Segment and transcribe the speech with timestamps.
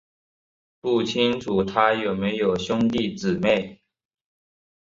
[0.79, 3.83] 不清楚他有没有兄弟姊妹。